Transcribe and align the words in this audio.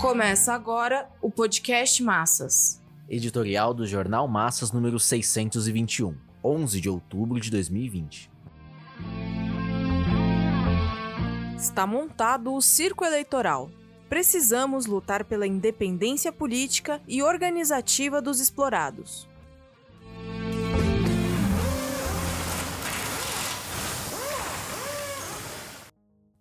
Começa 0.00 0.52
agora 0.52 1.08
o 1.22 1.30
podcast 1.30 2.02
Massas. 2.02 2.82
Editorial 3.08 3.72
do 3.72 3.86
Jornal 3.86 4.28
Massas 4.28 4.70
número 4.70 5.00
621, 5.00 6.14
11 6.44 6.80
de 6.82 6.88
outubro 6.90 7.40
de 7.40 7.50
2020. 7.50 8.30
Está 11.56 11.86
montado 11.86 12.52
o 12.52 12.60
circo 12.60 13.06
eleitoral. 13.06 13.70
Precisamos 14.06 14.84
lutar 14.84 15.24
pela 15.24 15.46
independência 15.46 16.30
política 16.30 17.00
e 17.08 17.22
organizativa 17.22 18.20
dos 18.20 18.38
explorados. 18.38 19.26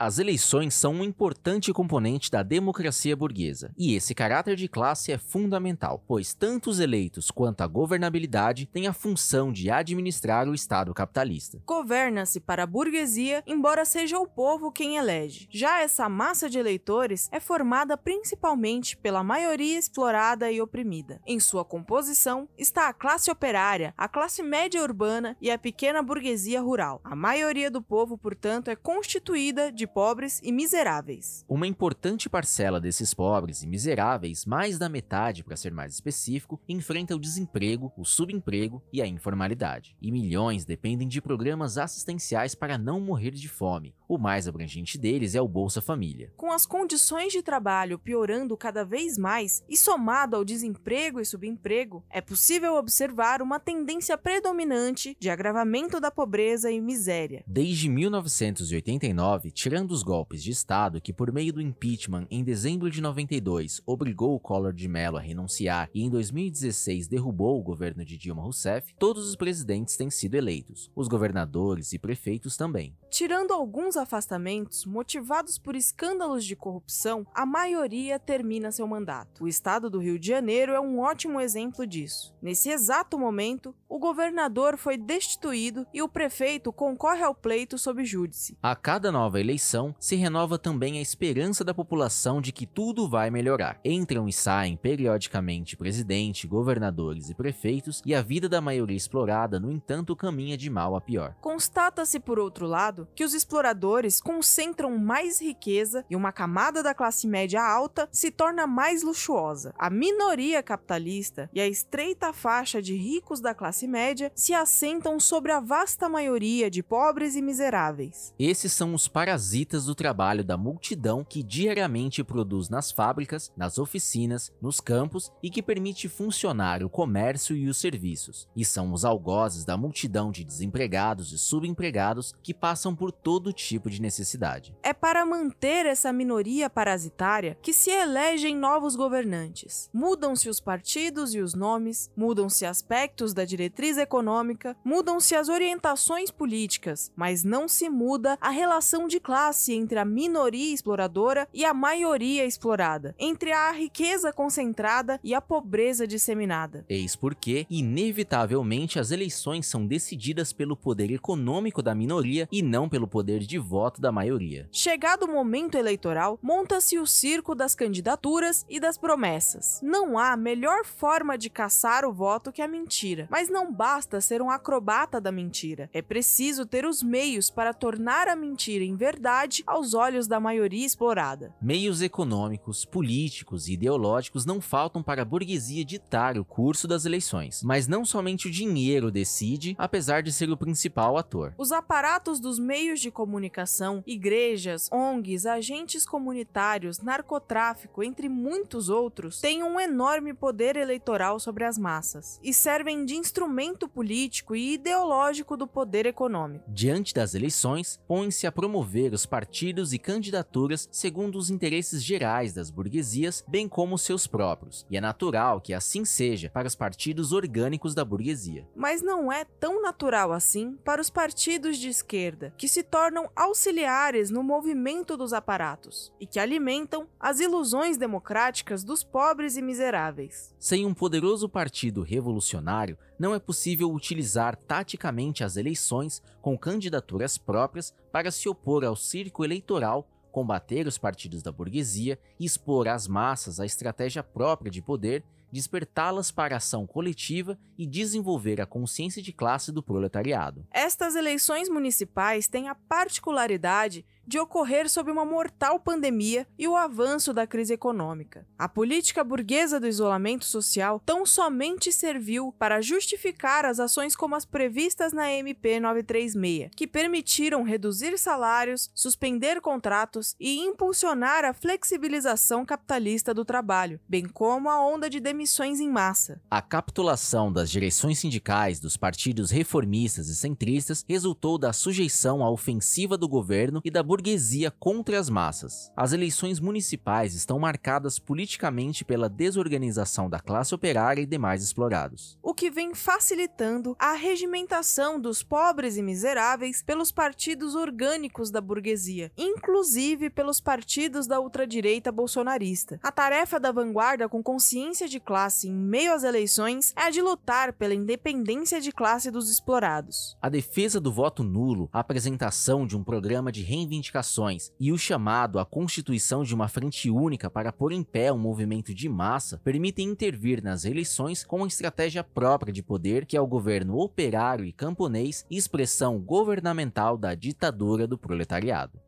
As 0.00 0.20
eleições 0.20 0.74
são 0.74 0.92
um 0.92 1.02
importante 1.02 1.72
componente 1.72 2.30
da 2.30 2.44
democracia 2.44 3.16
burguesa, 3.16 3.72
e 3.76 3.96
esse 3.96 4.14
caráter 4.14 4.54
de 4.54 4.68
classe 4.68 5.10
é 5.10 5.18
fundamental, 5.18 6.04
pois 6.06 6.32
tanto 6.32 6.70
os 6.70 6.78
eleitos 6.78 7.32
quanto 7.32 7.62
a 7.62 7.66
governabilidade 7.66 8.66
têm 8.66 8.86
a 8.86 8.92
função 8.92 9.52
de 9.52 9.68
administrar 9.72 10.48
o 10.48 10.54
Estado 10.54 10.94
capitalista. 10.94 11.60
Governa-se 11.66 12.38
para 12.38 12.62
a 12.62 12.66
burguesia, 12.66 13.42
embora 13.44 13.84
seja 13.84 14.20
o 14.20 14.28
povo 14.28 14.70
quem 14.70 14.96
elege. 14.96 15.48
Já 15.50 15.80
essa 15.80 16.08
massa 16.08 16.48
de 16.48 16.60
eleitores 16.60 17.28
é 17.32 17.40
formada 17.40 17.96
principalmente 17.96 18.96
pela 18.96 19.24
maioria 19.24 19.76
explorada 19.76 20.48
e 20.48 20.60
oprimida. 20.60 21.20
Em 21.26 21.40
sua 21.40 21.64
composição 21.64 22.48
está 22.56 22.88
a 22.88 22.94
classe 22.94 23.32
operária, 23.32 23.92
a 23.98 24.06
classe 24.06 24.44
média 24.44 24.80
urbana 24.80 25.36
e 25.40 25.50
a 25.50 25.58
pequena 25.58 26.04
burguesia 26.04 26.60
rural. 26.60 27.00
A 27.02 27.16
maioria 27.16 27.68
do 27.68 27.82
povo, 27.82 28.16
portanto, 28.16 28.68
é 28.68 28.76
constituída 28.76 29.72
de 29.72 29.87
pobres 29.88 30.40
e 30.42 30.52
miseráveis. 30.52 31.44
Uma 31.48 31.66
importante 31.66 32.28
parcela 32.28 32.80
desses 32.80 33.12
pobres 33.12 33.62
e 33.62 33.66
miseráveis, 33.66 34.44
mais 34.44 34.78
da 34.78 34.88
metade 34.88 35.42
para 35.42 35.56
ser 35.56 35.72
mais 35.72 35.94
específico, 35.94 36.60
enfrenta 36.68 37.16
o 37.16 37.18
desemprego, 37.18 37.92
o 37.96 38.04
subemprego 38.04 38.82
e 38.92 39.02
a 39.02 39.06
informalidade. 39.06 39.96
E 40.00 40.12
milhões 40.12 40.64
dependem 40.64 41.08
de 41.08 41.20
programas 41.20 41.78
assistenciais 41.78 42.54
para 42.54 42.78
não 42.78 43.00
morrer 43.00 43.32
de 43.32 43.48
fome. 43.48 43.94
O 44.08 44.18
mais 44.18 44.46
abrangente 44.46 44.96
deles 44.98 45.34
é 45.34 45.40
o 45.40 45.48
Bolsa 45.48 45.80
Família. 45.80 46.32
Com 46.36 46.52
as 46.52 46.64
condições 46.64 47.32
de 47.32 47.42
trabalho 47.42 47.98
piorando 47.98 48.56
cada 48.56 48.84
vez 48.84 49.18
mais 49.18 49.62
e 49.68 49.76
somado 49.76 50.36
ao 50.36 50.44
desemprego 50.44 51.20
e 51.20 51.24
subemprego, 51.24 52.04
é 52.10 52.20
possível 52.20 52.74
observar 52.74 53.42
uma 53.42 53.60
tendência 53.60 54.16
predominante 54.16 55.16
de 55.18 55.30
agravamento 55.30 56.00
da 56.00 56.10
pobreza 56.10 56.70
e 56.70 56.80
miséria. 56.80 57.44
Desde 57.46 57.88
1989, 57.88 59.50
tirando 59.50 59.77
tirando 59.78 59.92
os 59.92 60.02
golpes 60.02 60.42
de 60.42 60.50
Estado 60.50 61.00
que, 61.00 61.12
por 61.12 61.30
meio 61.30 61.52
do 61.52 61.62
impeachment 61.62 62.26
em 62.32 62.42
dezembro 62.42 62.90
de 62.90 63.00
92, 63.00 63.80
obrigou 63.86 64.34
o 64.34 64.40
Collor 64.40 64.72
de 64.72 64.88
Mello 64.88 65.16
a 65.16 65.20
renunciar 65.20 65.88
e 65.94 66.02
em 66.02 66.10
2016 66.10 67.06
derrubou 67.06 67.60
o 67.60 67.62
governo 67.62 68.04
de 68.04 68.18
Dilma 68.18 68.42
Rousseff, 68.42 68.92
todos 68.98 69.28
os 69.28 69.36
presidentes 69.36 69.96
têm 69.96 70.10
sido 70.10 70.34
eleitos, 70.34 70.90
os 70.96 71.06
governadores 71.06 71.92
e 71.92 71.98
prefeitos 71.98 72.56
também. 72.56 72.92
Tirando 73.08 73.52
alguns 73.52 73.96
afastamentos 73.96 74.84
motivados 74.84 75.58
por 75.58 75.76
escândalos 75.76 76.44
de 76.44 76.56
corrupção, 76.56 77.24
a 77.32 77.46
maioria 77.46 78.18
termina 78.18 78.72
seu 78.72 78.86
mandato. 78.86 79.44
O 79.44 79.48
estado 79.48 79.88
do 79.88 80.00
Rio 80.00 80.18
de 80.18 80.26
Janeiro 80.26 80.72
é 80.72 80.80
um 80.80 80.98
ótimo 80.98 81.40
exemplo 81.40 81.86
disso. 81.86 82.34
Nesse 82.42 82.68
exato 82.68 83.16
momento, 83.16 83.72
o 83.88 83.98
governador 83.98 84.76
foi 84.76 84.96
destituído 84.96 85.86
e 85.94 86.02
o 86.02 86.08
prefeito 86.08 86.72
concorre 86.72 87.22
ao 87.22 87.34
pleito 87.34 87.78
sob 87.78 88.04
júdice. 88.04 88.58
A 88.60 88.74
cada 88.74 89.12
nova 89.12 89.38
eleição, 89.38 89.67
se 89.98 90.16
renova 90.16 90.58
também 90.58 90.98
a 90.98 91.02
esperança 91.02 91.62
da 91.62 91.74
população 91.74 92.40
de 92.40 92.52
que 92.52 92.64
tudo 92.64 93.08
vai 93.08 93.30
melhorar. 93.30 93.78
Entram 93.84 94.26
e 94.26 94.32
saem 94.32 94.76
periodicamente 94.76 95.76
presidente, 95.76 96.46
governadores 96.46 97.28
e 97.28 97.34
prefeitos, 97.34 98.00
e 98.06 98.14
a 98.14 98.22
vida 98.22 98.48
da 98.48 98.60
maioria 98.60 98.96
explorada, 98.96 99.60
no 99.60 99.70
entanto, 99.70 100.16
caminha 100.16 100.56
de 100.56 100.70
mal 100.70 100.96
a 100.96 101.00
pior. 101.00 101.34
Constata-se, 101.40 102.18
por 102.18 102.38
outro 102.38 102.66
lado, 102.66 103.08
que 103.14 103.24
os 103.24 103.34
exploradores 103.34 104.20
concentram 104.20 104.96
mais 104.96 105.40
riqueza 105.40 106.04
e 106.08 106.16
uma 106.16 106.32
camada 106.32 106.82
da 106.82 106.94
classe 106.94 107.26
média 107.26 107.62
alta 107.62 108.08
se 108.10 108.30
torna 108.30 108.66
mais 108.66 109.02
luxuosa. 109.02 109.74
A 109.78 109.90
minoria 109.90 110.62
capitalista 110.62 111.50
e 111.52 111.60
a 111.60 111.66
estreita 111.66 112.32
faixa 112.32 112.80
de 112.80 112.94
ricos 112.94 113.40
da 113.40 113.54
classe 113.54 113.86
média 113.86 114.32
se 114.34 114.54
assentam 114.54 115.20
sobre 115.20 115.52
a 115.52 115.60
vasta 115.60 116.08
maioria 116.08 116.70
de 116.70 116.82
pobres 116.82 117.36
e 117.36 117.42
miseráveis. 117.42 118.32
Esses 118.38 118.72
são 118.72 118.94
os 118.94 119.08
parasitas 119.08 119.57
do 119.58 119.94
trabalho 119.94 120.44
da 120.44 120.56
multidão 120.56 121.24
que 121.24 121.42
diariamente 121.42 122.22
produz 122.22 122.68
nas 122.68 122.92
fábricas, 122.92 123.52
nas 123.56 123.76
oficinas, 123.76 124.52
nos 124.62 124.80
campos 124.80 125.32
e 125.42 125.50
que 125.50 125.62
permite 125.62 126.08
funcionar 126.08 126.82
o 126.84 126.88
comércio 126.88 127.56
e 127.56 127.68
os 127.68 127.76
serviços. 127.76 128.48
E 128.54 128.64
são 128.64 128.92
os 128.92 129.04
algozes 129.04 129.64
da 129.64 129.76
multidão 129.76 130.30
de 130.30 130.44
desempregados 130.44 131.32
e 131.32 131.38
subempregados 131.38 132.34
que 132.40 132.54
passam 132.54 132.94
por 132.94 133.10
todo 133.10 133.52
tipo 133.52 133.90
de 133.90 134.00
necessidade. 134.00 134.76
É 134.82 134.92
para 134.92 135.26
manter 135.26 135.86
essa 135.86 136.12
minoria 136.12 136.70
parasitária 136.70 137.58
que 137.60 137.72
se 137.72 137.90
elegem 137.90 138.56
novos 138.56 138.94
governantes. 138.94 139.90
Mudam-se 139.92 140.48
os 140.48 140.60
partidos 140.60 141.34
e 141.34 141.40
os 141.40 141.54
nomes, 141.54 142.10
mudam-se 142.16 142.64
aspectos 142.64 143.34
da 143.34 143.44
diretriz 143.44 143.98
econômica, 143.98 144.76
mudam-se 144.84 145.34
as 145.34 145.48
orientações 145.48 146.30
políticas, 146.30 147.10
mas 147.16 147.42
não 147.42 147.66
se 147.66 147.90
muda 147.90 148.38
a 148.40 148.50
relação 148.50 149.08
de 149.08 149.18
classe 149.18 149.47
entre 149.52 149.98
a 149.98 150.04
minoria 150.04 150.72
exploradora 150.72 151.46
e 151.52 151.64
a 151.64 151.74
maioria 151.74 152.46
explorada, 152.46 153.14
entre 153.18 153.52
a 153.52 153.70
riqueza 153.70 154.32
concentrada 154.32 155.20
e 155.22 155.34
a 155.34 155.40
pobreza 155.42 156.06
disseminada. 156.06 156.86
Eis 156.88 157.14
porque, 157.14 157.66
inevitavelmente, 157.68 158.98
as 158.98 159.10
eleições 159.10 159.66
são 159.66 159.86
decididas 159.86 160.54
pelo 160.54 160.76
poder 160.76 161.10
econômico 161.10 161.82
da 161.82 161.94
minoria 161.94 162.48
e 162.50 162.62
não 162.62 162.78
não 162.78 162.88
pelo 162.88 163.08
poder 163.08 163.40
de 163.40 163.58
voto 163.58 164.00
da 164.00 164.12
maioria. 164.12 164.68
Chegado 164.70 165.24
o 165.24 165.32
momento 165.32 165.76
eleitoral, 165.76 166.38
monta-se 166.40 166.96
o 166.96 167.04
circo 167.04 167.52
das 167.52 167.74
candidaturas 167.74 168.64
e 168.68 168.78
das 168.78 168.96
promessas. 168.96 169.80
Não 169.82 170.16
há 170.16 170.36
melhor 170.36 170.84
forma 170.84 171.36
de 171.36 171.50
caçar 171.50 172.04
o 172.04 172.12
voto 172.12 172.52
que 172.52 172.62
a 172.62 172.68
mentira, 172.68 173.26
mas 173.28 173.48
não 173.48 173.72
basta 173.72 174.20
ser 174.20 174.40
um 174.40 174.48
acrobata 174.48 175.20
da 175.20 175.32
mentira. 175.32 175.90
É 175.92 176.00
preciso 176.00 176.64
ter 176.64 176.86
os 176.86 177.02
meios 177.02 177.50
para 177.50 177.74
tornar 177.74 178.28
a 178.28 178.36
mentira 178.36 178.84
em 178.84 178.94
verdade 178.94 179.27
aos 179.66 179.92
olhos 179.92 180.26
da 180.26 180.40
maioria 180.40 180.86
explorada. 180.86 181.54
Meios 181.60 182.00
econômicos, 182.00 182.84
políticos 182.84 183.68
e 183.68 183.74
ideológicos 183.74 184.46
não 184.46 184.60
faltam 184.60 185.02
para 185.02 185.22
a 185.22 185.24
burguesia 185.24 185.84
ditar 185.84 186.38
o 186.38 186.44
curso 186.44 186.88
das 186.88 187.04
eleições, 187.04 187.62
mas 187.62 187.86
não 187.86 188.04
somente 188.04 188.48
o 188.48 188.50
dinheiro 188.50 189.10
decide, 189.10 189.76
apesar 189.78 190.22
de 190.22 190.32
ser 190.32 190.50
o 190.50 190.56
principal 190.56 191.18
ator. 191.18 191.52
Os 191.58 191.72
aparatos 191.72 192.40
dos 192.40 192.58
meios 192.58 193.00
de 193.00 193.10
comunicação, 193.10 194.02
igrejas, 194.06 194.88
ONGs, 194.90 195.44
agentes 195.44 196.06
comunitários, 196.06 197.00
narcotráfico, 197.00 198.02
entre 198.02 198.28
muitos 198.28 198.88
outros, 198.88 199.40
têm 199.40 199.62
um 199.62 199.78
enorme 199.78 200.32
poder 200.32 200.76
eleitoral 200.76 201.38
sobre 201.38 201.64
as 201.64 201.76
massas 201.76 202.40
e 202.42 202.54
servem 202.54 203.04
de 203.04 203.14
instrumento 203.14 203.88
político 203.88 204.56
e 204.56 204.74
ideológico 204.74 205.56
do 205.56 205.66
poder 205.66 206.06
econômico. 206.06 206.64
Diante 206.68 207.12
das 207.12 207.34
eleições, 207.34 208.00
põe-se 208.08 208.46
a 208.46 208.52
promover 208.52 209.17
os 209.18 209.26
partidos 209.26 209.92
e 209.92 209.98
candidaturas 209.98 210.88
segundo 210.92 211.36
os 211.38 211.50
interesses 211.50 212.04
gerais 212.04 212.52
das 212.52 212.70
burguesias, 212.70 213.44
bem 213.48 213.68
como 213.68 213.98
seus 213.98 214.28
próprios, 214.28 214.86
e 214.88 214.96
é 214.96 215.00
natural 215.00 215.60
que 215.60 215.74
assim 215.74 216.04
seja 216.04 216.48
para 216.50 216.68
os 216.68 216.76
partidos 216.76 217.32
orgânicos 217.32 217.96
da 217.96 218.04
burguesia. 218.04 218.64
Mas 218.76 219.02
não 219.02 219.32
é 219.32 219.44
tão 219.44 219.82
natural 219.82 220.32
assim 220.32 220.78
para 220.84 221.02
os 221.02 221.10
partidos 221.10 221.78
de 221.78 221.88
esquerda, 221.88 222.54
que 222.56 222.68
se 222.68 222.84
tornam 222.84 223.28
auxiliares 223.34 224.30
no 224.30 224.44
movimento 224.44 225.16
dos 225.16 225.32
aparatos 225.32 226.12
e 226.20 226.26
que 226.26 226.38
alimentam 226.38 227.08
as 227.18 227.40
ilusões 227.40 227.96
democráticas 227.96 228.84
dos 228.84 229.02
pobres 229.02 229.56
e 229.56 229.62
miseráveis. 229.62 230.54
Sem 230.60 230.86
um 230.86 230.94
poderoso 230.94 231.48
partido 231.48 232.02
revolucionário, 232.02 232.96
não 233.18 233.34
é 233.34 233.40
possível 233.40 233.92
utilizar 233.92 234.54
taticamente 234.54 235.42
as 235.42 235.56
eleições 235.56 236.22
com 236.40 236.56
candidaturas 236.56 237.36
próprias 237.36 237.92
para 238.12 238.30
se 238.30 238.48
opor 238.48 238.84
ao 238.84 238.96
circo 238.96 239.44
eleitoral 239.44 240.08
combater 240.30 240.86
os 240.86 240.98
partidos 240.98 241.42
da 241.42 241.50
burguesia 241.50 242.18
e 242.38 242.44
expor 242.44 242.86
às 242.86 243.08
massas 243.08 243.58
a 243.58 243.66
estratégia 243.66 244.22
própria 244.22 244.70
de 244.70 244.80
poder 244.80 245.24
despertá-las 245.50 246.30
para 246.30 246.54
a 246.54 246.58
ação 246.58 246.86
coletiva 246.86 247.58
e 247.76 247.86
desenvolver 247.86 248.60
a 248.60 248.66
consciência 248.66 249.22
de 249.22 249.32
classe 249.32 249.72
do 249.72 249.82
proletariado. 249.82 250.66
Estas 250.70 251.14
eleições 251.14 251.68
municipais 251.68 252.46
têm 252.46 252.68
a 252.68 252.74
particularidade 252.74 254.04
de 254.28 254.38
ocorrer 254.38 254.90
sob 254.90 255.10
uma 255.10 255.24
mortal 255.24 255.80
pandemia 255.80 256.46
e 256.58 256.68
o 256.68 256.76
avanço 256.76 257.32
da 257.32 257.46
crise 257.46 257.72
econômica. 257.72 258.46
A 258.58 258.68
política 258.68 259.24
burguesa 259.24 259.80
do 259.80 259.86
isolamento 259.86 260.44
social 260.44 261.00
tão 261.06 261.24
somente 261.24 261.90
serviu 261.90 262.54
para 262.58 262.82
justificar 262.82 263.64
as 263.64 263.80
ações 263.80 264.14
como 264.14 264.36
as 264.36 264.44
previstas 264.44 265.14
na 265.14 265.32
MP 265.32 265.80
936, 265.80 266.70
que 266.76 266.86
permitiram 266.86 267.62
reduzir 267.62 268.18
salários, 268.18 268.90
suspender 268.94 269.62
contratos 269.62 270.36
e 270.38 270.58
impulsionar 270.58 271.46
a 271.46 271.54
flexibilização 271.54 272.66
capitalista 272.66 273.32
do 273.32 273.46
trabalho, 273.46 273.98
bem 274.06 274.26
como 274.26 274.68
a 274.68 274.78
onda 274.78 275.08
de 275.08 275.20
demissões 275.20 275.80
em 275.80 275.88
massa. 275.88 276.38
A 276.50 276.60
capitulação 276.60 277.50
das 277.50 277.70
direções 277.70 278.18
sindicais 278.18 278.78
dos 278.78 278.98
partidos 278.98 279.50
reformistas 279.50 280.28
e 280.28 280.36
centristas 280.36 281.02
resultou 281.08 281.56
da 281.56 281.72
sujeição 281.72 282.44
à 282.44 282.50
ofensiva 282.50 283.16
do 283.16 283.26
governo 283.26 283.80
e 283.82 283.90
da 283.90 284.02
burguesia 284.18 284.72
contra 284.72 285.16
as 285.16 285.30
massas. 285.30 285.92
As 285.96 286.12
eleições 286.12 286.58
municipais 286.58 287.34
estão 287.34 287.56
marcadas 287.56 288.18
politicamente 288.18 289.04
pela 289.04 289.28
desorganização 289.28 290.28
da 290.28 290.40
classe 290.40 290.74
operária 290.74 291.22
e 291.22 291.26
demais 291.26 291.62
explorados. 291.62 292.36
O 292.42 292.52
que 292.52 292.68
vem 292.68 292.96
facilitando 292.96 293.94
a 293.96 294.14
regimentação 294.14 295.20
dos 295.20 295.44
pobres 295.44 295.96
e 295.96 296.02
miseráveis 296.02 296.82
pelos 296.82 297.12
partidos 297.12 297.76
orgânicos 297.76 298.50
da 298.50 298.60
burguesia, 298.60 299.30
inclusive 299.38 300.30
pelos 300.30 300.60
partidos 300.60 301.28
da 301.28 301.38
ultradireita 301.38 302.10
bolsonarista. 302.10 302.98
A 303.00 303.12
tarefa 303.12 303.60
da 303.60 303.70
vanguarda 303.70 304.28
com 304.28 304.42
consciência 304.42 305.06
de 305.06 305.20
classe 305.20 305.68
em 305.68 305.74
meio 305.74 306.12
às 306.12 306.24
eleições 306.24 306.92
é 306.96 307.02
a 307.02 307.10
de 307.10 307.22
lutar 307.22 307.72
pela 307.72 307.94
independência 307.94 308.80
de 308.80 308.90
classe 308.90 309.30
dos 309.30 309.48
explorados. 309.48 310.36
A 310.42 310.48
defesa 310.48 310.98
do 311.00 311.12
voto 311.12 311.44
nulo, 311.44 311.88
a 311.92 312.00
apresentação 312.00 312.84
de 312.84 312.96
um 312.96 313.04
programa 313.04 313.52
de 313.52 313.62
reivindicação 313.62 314.07
reivindicações 314.08 314.72
e 314.80 314.90
o 314.92 314.98
chamado 314.98 315.58
à 315.58 315.64
constituição 315.64 316.42
de 316.42 316.54
uma 316.54 316.68
frente 316.68 317.10
única 317.10 317.50
para 317.50 317.72
pôr 317.72 317.92
em 317.92 318.02
pé 318.02 318.32
um 318.32 318.38
movimento 318.38 318.94
de 318.94 319.08
massa 319.08 319.58
permitem 319.58 320.08
intervir 320.08 320.62
nas 320.62 320.84
eleições 320.84 321.44
com 321.44 321.58
uma 321.58 321.68
estratégia 321.68 322.24
própria 322.24 322.72
de 322.72 322.82
poder 322.82 323.26
que 323.26 323.36
é 323.36 323.40
o 323.40 323.46
governo 323.46 323.98
operário 323.98 324.64
e 324.64 324.72
camponês 324.72 325.46
expressão 325.50 326.18
governamental 326.18 327.16
da 327.16 327.34
ditadura 327.34 328.06
do 328.06 328.18
proletariado. 328.18 329.07